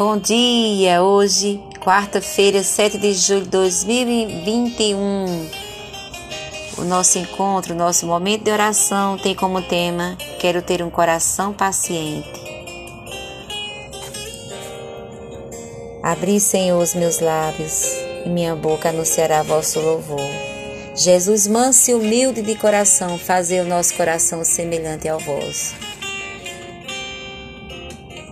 Bom 0.00 0.16
dia! 0.16 1.02
Hoje, 1.02 1.60
quarta-feira, 1.78 2.62
7 2.62 2.96
de 2.96 3.12
julho 3.12 3.42
de 3.42 3.50
2021. 3.50 4.96
O 6.78 6.84
nosso 6.84 7.18
encontro, 7.18 7.74
o 7.74 7.76
nosso 7.76 8.06
momento 8.06 8.44
de 8.44 8.50
oração 8.50 9.18
tem 9.18 9.34
como 9.34 9.60
tema: 9.60 10.16
Quero 10.38 10.62
ter 10.62 10.82
um 10.82 10.88
coração 10.88 11.52
paciente. 11.52 12.32
Abri, 16.02 16.40
Senhor, 16.40 16.82
os 16.82 16.94
meus 16.94 17.20
lábios 17.20 17.84
e 18.24 18.28
minha 18.30 18.56
boca 18.56 18.88
anunciará 18.88 19.42
vosso 19.42 19.80
louvor. 19.80 20.30
Jesus, 20.96 21.46
manso 21.46 21.90
e 21.90 21.94
humilde 21.94 22.40
de 22.40 22.54
coração, 22.54 23.18
fazer 23.18 23.60
o 23.60 23.68
nosso 23.68 23.94
coração 23.94 24.42
semelhante 24.44 25.06
ao 25.06 25.18
vosso. 25.18 25.74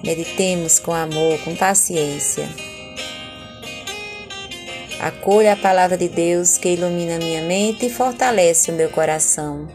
Meditemos 0.08 0.78
com 0.78 0.94
amor, 0.94 1.38
com 1.44 1.54
paciência. 1.54 2.48
Acolha 4.98 5.52
a 5.52 5.56
palavra 5.56 5.98
de 5.98 6.08
Deus 6.08 6.56
que 6.56 6.70
ilumina 6.70 7.18
minha 7.18 7.42
mente 7.42 7.84
e 7.84 7.90
fortalece 7.90 8.70
o 8.70 8.74
meu 8.74 8.88
coração. 8.88 9.68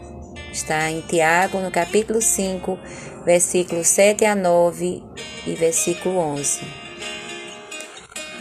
Está 0.52 0.90
em 0.90 1.00
Tiago, 1.02 1.60
no 1.60 1.70
capítulo 1.70 2.20
5, 2.20 2.76
versículos 3.24 3.86
7 3.86 4.24
a 4.24 4.34
9 4.34 5.04
e 5.46 5.54
versículo 5.54 6.18
11. 6.18 6.62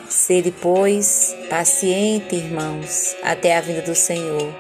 Sede, 0.09 0.49
pois, 0.49 1.35
paciente, 1.48 2.35
irmãos, 2.35 3.15
até 3.21 3.55
a 3.55 3.62
vinda 3.62 3.84
do 3.84 3.93
Senhor. 3.93 4.51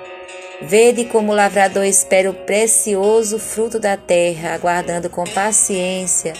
Vede 0.61 1.05
como 1.05 1.31
o 1.31 1.35
lavrador 1.35 1.83
espera 1.83 2.29
o 2.29 2.35
precioso 2.35 3.39
fruto 3.39 3.79
da 3.79 3.97
terra, 3.97 4.53
aguardando 4.53 5.09
com 5.09 5.23
paciência 5.23 6.35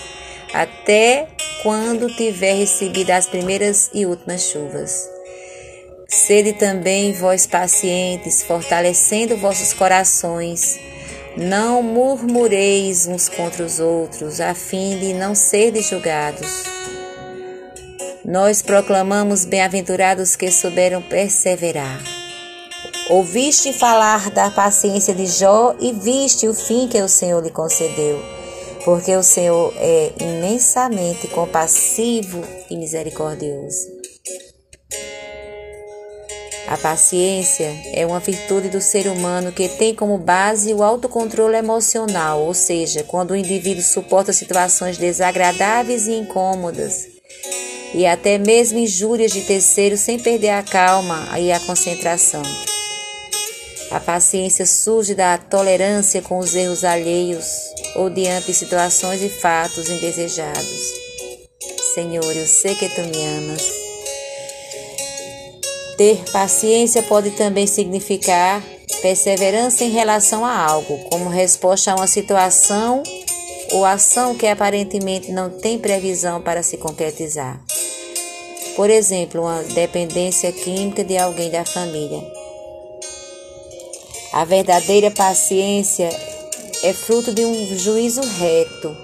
até 0.54 1.28
quando 1.64 2.14
tiver 2.16 2.54
recebido 2.54 3.10
as 3.10 3.26
primeiras 3.26 3.90
e 3.94 4.06
últimas 4.06 4.44
chuvas. 4.44 5.10
Sede 6.08 6.54
também 6.54 7.12
vós 7.12 7.48
pacientes, 7.48 8.44
fortalecendo 8.44 9.36
vossos 9.36 9.74
corações. 9.74 10.80
Não 11.36 11.82
murmureis 11.82 13.08
uns 13.08 13.28
contra 13.28 13.66
os 13.66 13.80
outros, 13.80 14.40
a 14.40 14.54
fim 14.54 15.00
de 15.00 15.14
não 15.14 15.34
serdes 15.34 15.90
julgados. 15.90 16.64
Nós 18.24 18.62
proclamamos 18.62 19.44
bem-aventurados 19.44 20.36
que 20.36 20.52
souberam 20.52 21.02
perseverar. 21.02 22.00
Ouviste 23.10 23.74
falar 23.74 24.30
da 24.30 24.52
paciência 24.52 25.14
de 25.16 25.26
Jó 25.26 25.76
e 25.80 25.92
viste 25.92 26.48
o 26.48 26.54
fim 26.54 26.88
que 26.88 27.02
o 27.02 27.10
Senhor 27.10 27.44
lhe 27.44 27.50
concedeu 27.50 28.43
porque 28.84 29.16
o 29.16 29.24
Senhor 29.24 29.74
é 29.78 30.12
imensamente 30.20 31.28
compassivo 31.28 32.44
e 32.70 32.76
misericordioso. 32.76 34.04
A 36.68 36.78
paciência 36.78 37.72
é 37.94 38.06
uma 38.06 38.20
virtude 38.20 38.70
do 38.70 38.82
ser 38.82 39.08
humano 39.08 39.52
que 39.52 39.70
tem 39.70 39.94
como 39.94 40.18
base 40.18 40.74
o 40.74 40.82
autocontrole 40.82 41.56
emocional, 41.56 42.42
ou 42.42 42.54
seja, 42.54 43.04
quando 43.04 43.32
o 43.32 43.36
indivíduo 43.36 43.84
suporta 43.84 44.34
situações 44.34 44.98
desagradáveis 44.98 46.08
e 46.08 46.14
incômodas, 46.14 47.08
e 47.94 48.06
até 48.06 48.38
mesmo 48.38 48.80
injúrias 48.80 49.32
de 49.32 49.42
terceiros 49.42 50.00
sem 50.00 50.18
perder 50.18 50.50
a 50.50 50.64
calma 50.64 51.38
e 51.38 51.52
a 51.52 51.60
concentração. 51.60 52.42
A 53.92 54.00
paciência 54.00 54.66
surge 54.66 55.14
da 55.14 55.38
tolerância 55.38 56.22
com 56.22 56.40
os 56.40 56.56
erros 56.56 56.84
alheios 56.84 57.73
ou 57.96 58.10
diante 58.10 58.48
de 58.48 58.54
situações 58.54 59.22
e 59.22 59.30
fatos 59.30 59.90
indesejados. 59.90 60.94
Senhor, 61.94 62.36
eu 62.36 62.48
sei 62.48 62.76
que 62.76 62.90
tu 62.90 63.02
me 63.02 63.24
amas. 63.24 63.72
Ter 65.98 66.18
paciência 66.32 67.04
pode 67.04 67.32
também 67.32 67.68
significar 67.68 68.64
perseverança 69.02 69.84
em 69.84 69.90
relação 69.90 70.44
a 70.44 70.58
algo, 70.58 70.98
como 71.10 71.30
resposta 71.30 71.92
a 71.92 71.96
uma 71.96 72.08
situação 72.08 73.04
ou 73.72 73.86
ação 73.86 74.36
que 74.36 74.48
aparentemente 74.48 75.32
não 75.32 75.50
tem 75.50 75.78
previsão 75.78 76.42
para 76.42 76.64
se 76.64 76.78
concretizar. 76.78 77.62
Por 78.76 78.90
exemplo, 78.90 79.42
uma 79.42 79.62
dependência 79.64 80.52
química 80.52 81.04
de 81.04 81.18
alguém 81.18 81.52
da 81.52 81.64
família 81.64 82.24
a 84.34 84.44
verdadeira 84.46 85.12
paciência 85.12 86.10
é 86.84 86.92
fruto 86.92 87.32
de 87.32 87.46
um 87.46 87.78
juízo 87.78 88.22
reto. 88.22 88.96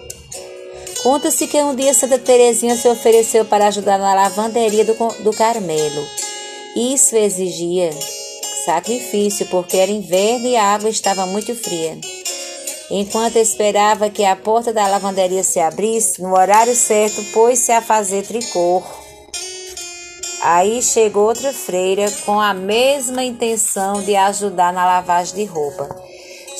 Conta-se 1.02 1.48
que 1.48 1.58
um 1.64 1.74
dia 1.74 1.94
Santa 1.94 2.20
Teresinha 2.20 2.76
se 2.76 2.90
ofereceu 2.90 3.46
para 3.46 3.68
ajudar 3.68 3.98
na 3.98 4.14
lavanderia 4.14 4.84
do, 4.84 4.94
do 5.24 5.32
Carmelo. 5.32 6.06
Isso 6.76 7.16
exigia 7.16 7.90
sacrifício, 8.66 9.46
porque 9.46 9.78
era 9.78 9.90
inverno 9.90 10.48
e 10.48 10.58
a 10.58 10.74
água 10.74 10.90
estava 10.90 11.26
muito 11.26 11.56
fria. 11.56 11.98
Enquanto 12.92 13.38
esperava 13.38 14.10
que 14.10 14.26
a 14.26 14.36
porta 14.36 14.74
da 14.74 14.88
lavanderia 14.88 15.44
se 15.44 15.60
abrisse, 15.60 16.22
no 16.22 16.34
horário 16.34 16.76
certo, 16.76 17.24
pôs-se 17.32 17.72
a 17.72 17.82
fazer 17.82 18.26
tricô. 18.26 18.84
Aí 20.42 20.82
chegou 20.82 21.28
outra 21.28 21.54
freira 21.54 22.12
com 22.26 22.40
a 22.40 22.54
mesma 22.54 23.24
intenção 23.24 24.02
de 24.02 24.16
ajudar 24.16 24.74
na 24.74 24.86
lavagem 24.86 25.36
de 25.36 25.46
roupa. 25.46 26.09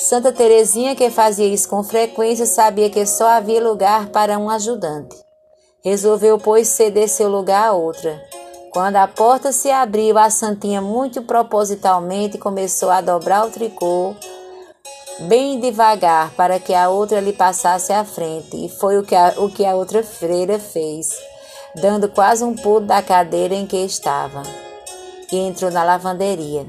Santa 0.08 0.32
Teresinha, 0.32 0.96
que 0.96 1.10
fazia 1.10 1.46
isso 1.46 1.68
com 1.68 1.84
frequência, 1.84 2.46
sabia 2.46 2.90
que 2.90 3.06
só 3.06 3.28
havia 3.28 3.62
lugar 3.62 4.08
para 4.10 4.38
um 4.38 4.50
ajudante. 4.50 5.16
Resolveu, 5.84 6.38
pois, 6.38 6.68
ceder 6.70 7.10
seu 7.10 7.30
lugar 7.30 7.68
a 7.68 7.74
outra. 7.74 8.24
Quando 8.72 8.96
a 8.96 9.08
porta 9.08 9.52
se 9.52 9.70
abriu, 9.70 10.18
a 10.18 10.30
santinha, 10.30 10.82
muito 10.82 11.22
propositalmente, 11.24 12.38
começou 12.38 12.90
a 12.90 13.02
dobrar 13.02 13.46
o 13.46 13.52
tricô 13.52 14.16
bem 15.22 15.60
devagar 15.60 16.32
para 16.32 16.60
que 16.60 16.74
a 16.74 16.90
outra 16.90 17.20
lhe 17.20 17.34
passasse 17.34 17.92
à 17.92 18.06
frente, 18.06 18.66
e 18.66 18.70
foi 18.70 18.98
o 18.98 19.04
que 19.04 19.16
a, 19.16 19.34
o 19.38 19.50
que 19.50 19.66
a 19.66 19.76
outra 19.76 20.02
freira 20.02 20.58
fez 20.58 21.08
dando 21.76 22.10
quase 22.10 22.44
um 22.44 22.56
pulo 22.56 22.82
da 22.82 23.02
cadeira 23.02 23.54
em 23.54 23.66
que 23.66 23.78
estava, 23.78 24.44
e 25.32 25.38
entrou 25.38 25.70
na 25.72 25.84
lavanderia. 25.84 26.66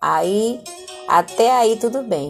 Aí, 0.00 0.62
até 1.10 1.50
aí 1.50 1.74
tudo 1.74 2.02
bem, 2.02 2.28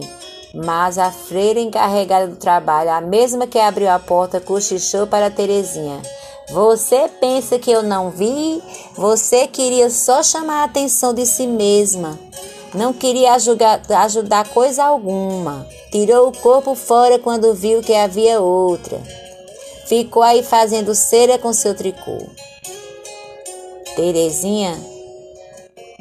mas 0.55 0.97
a 0.97 1.11
freira 1.11 1.59
encarregada 1.59 2.27
do 2.27 2.35
trabalho, 2.35 2.89
a 2.89 2.99
mesma 2.99 3.45
que 3.45 3.59
abriu 3.59 3.89
a 3.89 3.99
porta, 3.99 4.39
cochichou 4.39 5.05
para 5.05 5.29
Terezinha. 5.29 6.01
Você 6.49 7.07
pensa 7.19 7.59
que 7.59 7.71
eu 7.71 7.83
não 7.83 8.09
vi? 8.09 8.61
Você 8.95 9.47
queria 9.47 9.89
só 9.91 10.23
chamar 10.23 10.61
a 10.61 10.63
atenção 10.63 11.13
de 11.13 11.27
si 11.27 11.45
mesma. 11.45 12.19
Não 12.73 12.91
queria 12.91 13.33
ajudar, 13.33 13.81
ajudar 13.99 14.49
coisa 14.49 14.83
alguma. 14.83 15.67
Tirou 15.91 16.29
o 16.29 16.37
corpo 16.37 16.73
fora 16.73 17.19
quando 17.19 17.53
viu 17.53 17.81
que 17.81 17.93
havia 17.93 18.41
outra. 18.41 18.99
Ficou 19.85 20.23
aí 20.23 20.41
fazendo 20.41 20.95
cera 20.95 21.37
com 21.37 21.53
seu 21.53 21.75
tricô. 21.75 22.17
Terezinha 23.95 24.90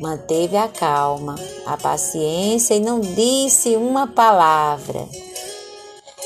manteve 0.01 0.57
a 0.57 0.67
calma, 0.67 1.37
a 1.67 1.77
paciência 1.77 2.75
e 2.75 2.81
não 2.81 3.01
disse 3.01 3.77
uma 3.77 4.07
palavra. 4.07 5.07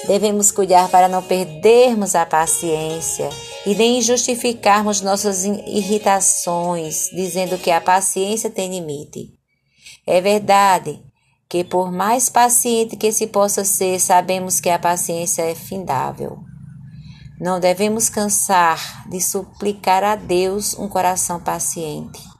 Devemos 0.07 0.51
cuidar 0.51 0.89
para 0.91 1.09
não 1.09 1.23
perdermos 1.23 2.15
a 2.15 2.25
paciência 2.25 3.29
e 3.67 3.75
nem 3.75 4.01
justificarmos 4.01 5.01
nossas 5.01 5.45
irritações, 5.45 7.09
dizendo 7.11 7.59
que 7.59 7.71
a 7.71 7.81
paciência 7.81 8.49
tem 8.49 8.71
limite. 8.71 9.33
É 10.07 10.21
verdade 10.21 11.03
que, 11.49 11.65
por 11.65 11.91
mais 11.91 12.29
paciente 12.29 12.97
que 12.97 13.11
se 13.11 13.27
possa 13.27 13.65
ser, 13.65 13.99
sabemos 13.99 14.61
que 14.61 14.69
a 14.69 14.79
paciência 14.79 15.43
é 15.43 15.55
findável. 15.55 16.39
Não 17.41 17.59
devemos 17.59 18.09
cansar 18.09 19.09
de 19.09 19.21
suplicar 19.21 20.05
a 20.05 20.15
Deus 20.15 20.79
um 20.79 20.89
coração 20.89 21.41
paciente. 21.41 22.34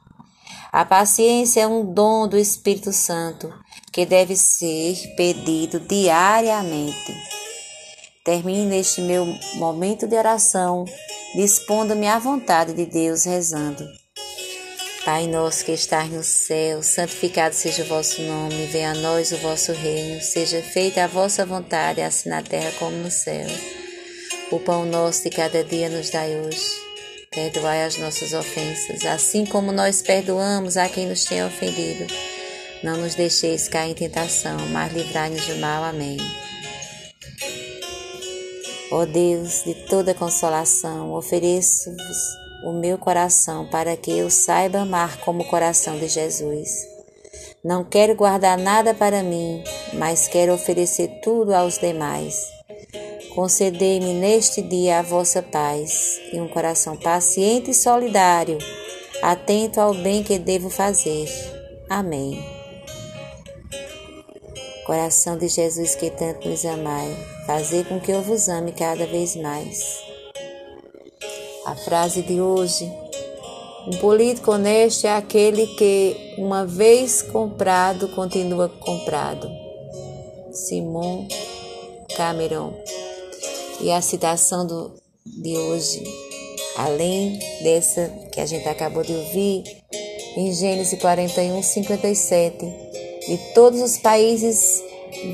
A 0.75 0.83
paciência 0.83 1.61
é 1.61 1.67
um 1.67 1.85
dom 1.85 2.27
do 2.27 2.37
Espírito 2.37 2.91
Santo 2.91 3.49
que 3.93 4.05
deve 4.05 4.35
ser 4.35 5.15
pedido 5.15 5.79
diariamente. 5.79 7.15
Termino 8.25 8.73
este 8.73 8.99
meu 8.99 9.25
momento 9.53 10.05
de 10.05 10.17
oração 10.17 10.83
dispondo-me 11.33 12.09
à 12.09 12.19
vontade 12.19 12.73
de 12.73 12.85
Deus 12.85 13.23
rezando. 13.23 13.87
Pai 15.05 15.27
nosso 15.27 15.63
que 15.63 15.71
estás 15.71 16.11
no 16.11 16.21
céu, 16.21 16.83
santificado 16.83 17.55
seja 17.55 17.83
o 17.83 17.87
vosso 17.87 18.21
nome, 18.23 18.65
venha 18.65 18.91
a 18.91 18.95
nós 18.95 19.31
o 19.31 19.37
vosso 19.37 19.71
reino, 19.71 20.21
seja 20.21 20.61
feita 20.61 21.05
a 21.05 21.07
vossa 21.07 21.45
vontade, 21.45 22.01
assim 22.01 22.27
na 22.27 22.43
terra 22.43 22.73
como 22.77 22.97
no 22.97 23.09
céu. 23.09 23.47
O 24.51 24.59
pão 24.59 24.83
nosso 24.85 25.23
de 25.23 25.29
cada 25.29 25.63
dia 25.63 25.87
nos 25.87 26.09
dai 26.09 26.35
hoje. 26.35 26.84
Perdoai 27.35 27.83
as 27.83 27.97
nossas 27.97 28.31
ofensas, 28.31 29.05
assim 29.05 29.45
como 29.45 29.73
nós 29.73 30.01
perdoamos 30.01 30.77
a 30.77 30.87
quem 30.87 31.05
nos 31.05 31.25
tem 31.25 31.45
ofendido. 31.45 32.07
Não 32.81 32.95
nos 32.95 33.13
deixeis 33.13 33.67
cair 33.67 33.91
em 33.91 33.93
tentação, 33.93 34.57
mas 34.71 34.93
livrai-nos 34.93 35.45
do 35.45 35.57
mal. 35.57 35.83
Amém. 35.83 36.17
Ó 38.89 39.05
Deus 39.05 39.63
de 39.65 39.73
toda 39.89 40.13
consolação, 40.13 41.11
ofereço-vos 41.11 42.17
o 42.63 42.71
meu 42.71 42.97
coração 42.97 43.67
para 43.67 43.97
que 43.97 44.11
eu 44.11 44.29
saiba 44.29 44.79
amar 44.79 45.17
como 45.17 45.43
o 45.43 45.47
coração 45.47 45.99
de 45.99 46.07
Jesus. 46.07 46.69
Não 47.61 47.83
quero 47.83 48.15
guardar 48.15 48.57
nada 48.57 48.93
para 48.93 49.21
mim, 49.21 49.61
mas 49.93 50.29
quero 50.29 50.53
oferecer 50.53 51.19
tudo 51.21 51.53
aos 51.53 51.77
demais. 51.79 52.54
Concedei-me 53.35 54.13
neste 54.13 54.61
dia 54.61 54.99
a 54.99 55.01
vossa 55.01 55.43
paz 55.43 56.21
e 56.31 56.39
um 56.39 56.47
coração 56.47 56.95
paciente 56.95 57.71
e 57.71 57.73
solidário, 57.73 58.57
atento 59.21 59.81
ao 59.81 59.93
bem 59.93 60.23
que 60.23 60.39
devo 60.39 60.69
fazer. 60.69 61.27
Amém. 61.89 62.41
Coração 64.85 65.37
de 65.37 65.49
Jesus 65.49 65.95
que 65.95 66.09
tanto 66.09 66.47
nos 66.47 66.63
amai, 66.63 67.13
fazer 67.45 67.85
com 67.85 67.99
que 67.99 68.09
eu 68.09 68.21
vos 68.21 68.47
ame 68.47 68.71
cada 68.71 69.05
vez 69.05 69.35
mais. 69.35 69.99
A 71.65 71.75
frase 71.75 72.21
de 72.21 72.39
hoje: 72.39 72.89
Um 73.85 73.97
político 73.97 74.51
honesto 74.51 75.07
é 75.07 75.13
aquele 75.13 75.67
que, 75.75 76.35
uma 76.37 76.65
vez 76.65 77.21
comprado, 77.21 78.07
continua 78.15 78.69
comprado. 78.69 79.49
Simon 80.53 81.27
Cameron. 82.15 82.73
E 83.79 83.91
a 83.91 84.01
citação 84.01 84.65
do, 84.65 84.93
de 85.25 85.57
hoje, 85.57 86.03
além 86.77 87.39
dessa 87.61 88.07
que 88.31 88.39
a 88.39 88.45
gente 88.45 88.67
acabou 88.67 89.03
de 89.03 89.13
ouvir, 89.13 89.63
em 90.37 90.53
Gênesis 90.53 90.99
41, 90.99 91.61
57, 91.61 92.57
de 93.27 93.37
todos 93.53 93.81
os 93.81 93.97
países 93.97 94.83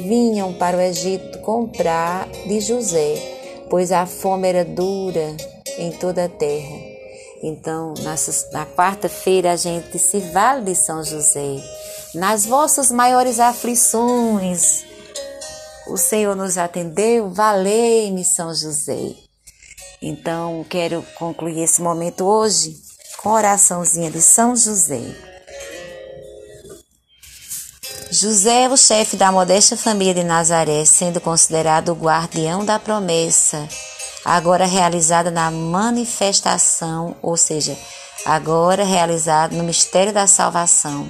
vinham 0.08 0.54
para 0.54 0.78
o 0.78 0.82
Egito 0.82 1.40
comprar 1.40 2.30
de 2.48 2.60
José, 2.60 3.16
pois 3.70 3.92
a 3.92 4.06
fome 4.06 4.48
era 4.48 4.64
dura 4.64 5.36
em 5.78 5.92
toda 5.92 6.26
a 6.26 6.30
terra. 6.30 6.92
Então, 7.44 7.96
na 8.52 8.66
quarta-feira, 8.66 9.52
a 9.54 9.56
gente 9.56 9.98
se 9.98 10.20
vale 10.20 10.66
de 10.66 10.76
São 10.76 11.04
José. 11.04 11.58
Nas 12.14 12.46
vossas 12.46 12.92
maiores 12.92 13.40
aflições, 13.40 14.84
o 15.92 15.98
Senhor 15.98 16.36
nos 16.36 16.58
atendeu, 16.58 17.30
valei-me 17.30 18.24
São 18.24 18.54
José. 18.54 19.14
Então, 20.02 20.66
quero 20.70 21.06
concluir 21.16 21.62
esse 21.62 21.82
momento 21.82 22.24
hoje 22.24 22.78
com 23.18 23.30
a 23.30 23.34
oraçãozinha 23.34 24.10
de 24.10 24.22
São 24.22 24.56
José. 24.56 25.02
José 28.10 28.64
é 28.64 28.70
o 28.70 28.78
chefe 28.78 29.16
da 29.16 29.32
modesta 29.32 29.78
família 29.78 30.14
de 30.14 30.24
Nazaré, 30.24 30.84
sendo 30.86 31.20
considerado 31.22 31.90
o 31.90 31.96
guardião 31.96 32.64
da 32.66 32.80
promessa, 32.80 33.68
agora 34.24 34.66
realizada 34.66 35.30
na 35.30 35.52
manifestação, 35.52 37.16
ou 37.22 37.38
seja, 37.38 37.78
agora 38.26 38.84
realizada 38.84 39.56
no 39.56 39.64
mistério 39.64 40.14
da 40.14 40.26
salvação. 40.26 41.08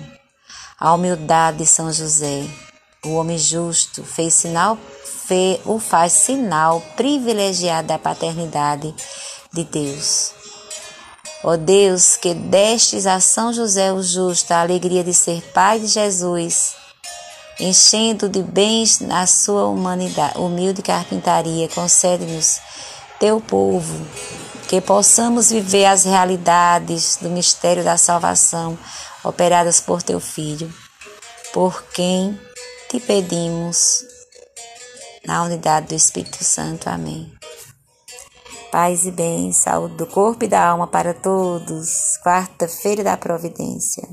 A 0.79 0.93
humildade 0.93 1.59
de 1.59 1.65
São 1.67 1.91
José 1.91 2.45
o 3.03 3.15
homem 3.15 3.37
justo 3.37 4.03
fez 4.03 4.31
sinal, 4.35 4.77
fe, 5.03 5.59
o 5.65 5.79
faz 5.79 6.13
sinal 6.13 6.81
privilegiado 6.95 7.87
da 7.87 7.97
paternidade 7.97 8.93
de 9.51 9.63
Deus. 9.63 10.33
Ó 11.43 11.57
Deus, 11.57 12.15
que 12.15 12.35
destes 12.35 13.07
a 13.07 13.19
São 13.19 13.51
José 13.51 13.91
o 13.91 14.03
justo 14.03 14.51
a 14.51 14.61
alegria 14.61 15.03
de 15.03 15.15
ser 15.15 15.41
pai 15.51 15.79
de 15.79 15.87
Jesus, 15.87 16.75
enchendo 17.59 18.29
de 18.29 18.43
bens 18.43 18.99
na 18.99 19.25
sua 19.25 19.65
humanidade, 19.65 20.37
humilde 20.37 20.83
carpintaria, 20.83 21.67
concede-nos 21.69 22.59
teu 23.19 23.41
povo, 23.41 24.05
que 24.67 24.79
possamos 24.79 25.49
viver 25.49 25.85
as 25.85 26.03
realidades 26.03 27.17
do 27.19 27.31
mistério 27.31 27.83
da 27.83 27.97
salvação 27.97 28.77
operadas 29.23 29.79
por 29.79 30.03
teu 30.03 30.19
Filho, 30.19 30.71
por 31.51 31.83
quem 31.85 32.39
te 32.91 32.99
pedimos 32.99 34.05
na 35.25 35.43
unidade 35.43 35.87
do 35.87 35.95
Espírito 35.95 36.43
Santo. 36.43 36.89
Amém. 36.89 37.31
Paz 38.69 39.05
e 39.05 39.11
bem, 39.11 39.53
saúde 39.53 39.95
do 39.95 40.05
corpo 40.05 40.43
e 40.43 40.47
da 40.49 40.67
alma 40.67 40.87
para 40.87 41.13
todos. 41.13 42.17
Quarta-feira 42.21 43.01
da 43.01 43.15
Providência. 43.15 44.03